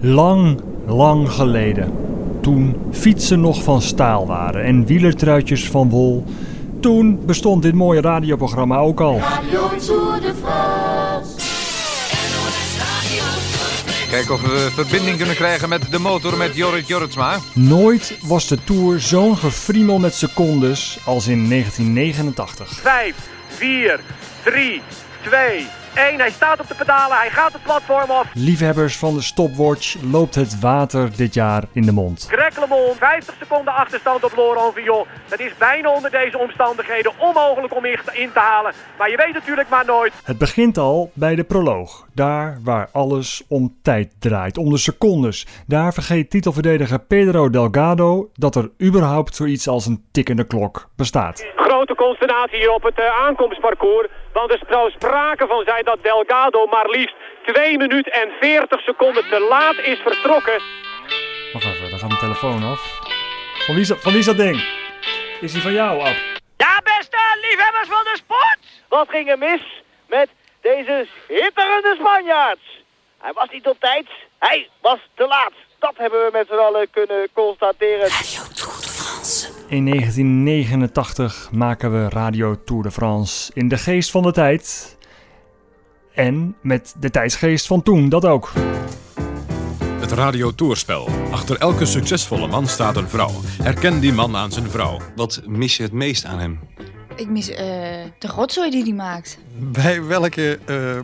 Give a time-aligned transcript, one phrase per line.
[0.00, 1.92] Lang, lang geleden.
[2.40, 6.24] Toen fietsen nog van staal waren en wielertruitjes van wol.
[6.80, 9.18] Toen bestond dit mooie radioprogramma ook al.
[9.18, 11.54] Radio Tour de France.
[14.10, 17.38] Kijken of we verbinding kunnen krijgen met de motor met Jorrit Jorritsma.
[17.54, 22.80] Nooit was de Tour zo'n gefriemel met secondes als in 1989.
[22.82, 23.14] 5,
[23.48, 24.00] 4,
[24.44, 24.80] 3,
[25.22, 25.66] 2,
[25.96, 26.18] 1.
[26.18, 28.26] Hij staat op de pedalen, hij gaat het platform af.
[28.34, 32.26] Liefhebbers van de stopwatch loopt het water dit jaar in de mond.
[32.30, 35.04] Greg LeMond, 50 seconden achterstand op Laurent Villon.
[35.28, 38.72] Dat is bijna onder deze omstandigheden onmogelijk om in te halen.
[38.98, 40.12] Maar je weet natuurlijk maar nooit.
[40.24, 42.06] Het begint al bij de proloog.
[42.14, 45.46] Daar waar alles om tijd draait, om de secondes.
[45.66, 51.44] Daar vergeet titelverdediger Pedro Delgado dat er überhaupt zoiets als een tikkende klok bestaat.
[51.76, 54.08] Grote consternatie hier op het uh, aankomstparcours.
[54.32, 57.14] Want er zou sprake van zijn dat Delgado maar liefst
[57.46, 60.60] 2 minuten en 40 seconden te laat is vertrokken.
[61.52, 62.98] Wacht even, daar gaat mijn telefoon af.
[63.58, 64.64] Van wie, is dat, van wie is dat ding?
[65.40, 66.16] Is die van jou, Ab?
[66.56, 68.58] Ja, beste liefhebbers van de sport!
[68.88, 70.28] Wat ging er mis met
[70.60, 72.84] deze hitterende Spanjaards?
[73.18, 74.06] Hij was niet op tijd,
[74.38, 75.52] hij was te laat.
[75.78, 78.10] Dat hebben we met z'n allen kunnen constateren.
[79.68, 84.96] In 1989 maken we Radio Tour de France in de geest van de tijd.
[86.14, 88.52] En met de tijdsgeest van toen, dat ook.
[90.00, 91.08] Het Radio Tourspel.
[91.30, 93.30] Achter elke succesvolle man staat een vrouw.
[93.62, 95.00] Herken die man aan zijn vrouw.
[95.16, 96.58] Wat mis je het meest aan hem?
[97.16, 97.56] Ik mis eh,
[98.18, 99.38] de rotzooi die hij maakt.
[99.58, 100.98] Bij welke eh,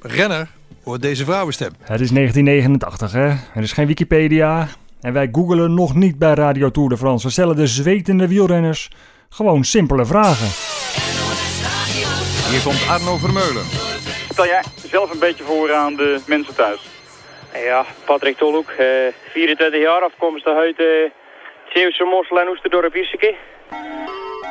[0.00, 0.50] renner
[0.82, 1.72] hoort deze vrouwenstem?
[1.80, 3.28] Het is 1989, hè?
[3.28, 4.68] Er is geen Wikipedia.
[5.00, 7.26] En wij googelen nog niet bij Radio Tour de France.
[7.26, 8.90] We stellen de zwetende wielrenners
[9.28, 10.48] gewoon simpele vragen.
[12.50, 13.64] Hier komt Arno Vermeulen.
[14.30, 16.80] Stel jij zelf een beetje voor aan de mensen thuis?
[17.64, 18.86] Ja, Patrick Tolhoek, eh,
[19.30, 20.86] 24 jaar afkomstig uit uh,
[21.72, 23.34] Zeeuwse Mossel en Oesterdorp Isseke.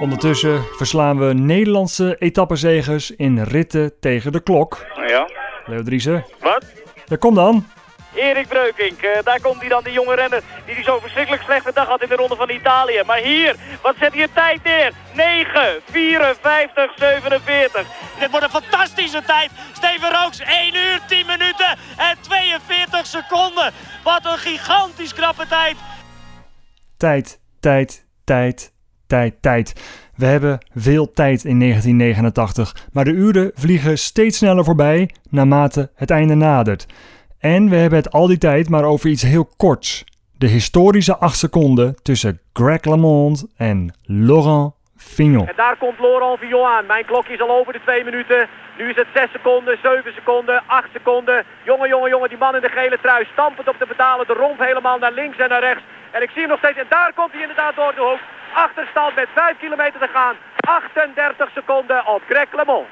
[0.00, 4.86] Ondertussen verslaan we Nederlandse etappezegers in ritten tegen de klok.
[5.06, 5.28] Ja.
[5.66, 6.24] Leo Driessen.
[6.40, 6.64] Wat?
[7.06, 7.66] Ja, kom dan.
[8.14, 11.72] Erik Breukink, uh, daar komt hij dan, die jonge renner die die zo verschrikkelijk slechte
[11.74, 13.02] dag had in de ronde van Italië.
[13.06, 14.92] Maar hier, wat zet hij een tijd neer?
[15.14, 17.86] 9, 54, 47.
[18.18, 19.50] Dit wordt een fantastische tijd.
[19.72, 23.72] Steven Rooks, 1 uur, 10 minuten en 42 seconden.
[24.04, 25.76] Wat een gigantisch krappe tijd.
[26.96, 28.72] Tijd, tijd, tijd,
[29.06, 29.72] tijd, tijd.
[30.16, 36.10] We hebben veel tijd in 1989, maar de uren vliegen steeds sneller voorbij naarmate het
[36.10, 36.86] einde nadert.
[37.40, 40.04] En we hebben het al die tijd maar over iets heel korts.
[40.38, 45.46] De historische 8 seconden tussen Greg LeMond en Laurent Fignon.
[45.48, 46.86] En daar komt Laurent Fignon aan.
[46.86, 48.48] Mijn klokje is al over de 2 minuten.
[48.78, 51.44] Nu is het 6 seconden, 7 seconden, 8 seconden.
[51.64, 54.26] Jongen, jongen, jongen, die man in de gele trui stampend op de pedalen.
[54.26, 55.82] De romp helemaal naar links en naar rechts.
[56.10, 56.78] En ik zie hem nog steeds.
[56.78, 58.22] En daar komt hij inderdaad door de hoek.
[58.54, 60.34] Achterstand met 5 kilometer te gaan.
[60.56, 62.88] 38 seconden op Greg LeMond.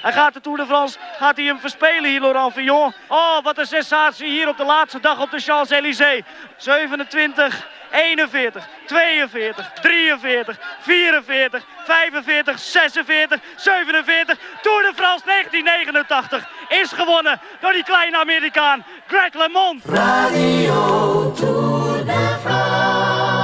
[0.00, 2.92] Hij gaat de Tour de France, gaat hij hem verspelen hier, Laurent Fignon.
[3.08, 6.22] Oh, wat een sensatie hier op de laatste dag op de Champs-Élysées.
[6.56, 14.38] 27, 41, 42, 43, 44, 45, 46, 47.
[14.62, 19.84] Tour de France 1989 is gewonnen door die kleine Amerikaan Greg LeMond.
[19.84, 23.43] Radio Tour de France.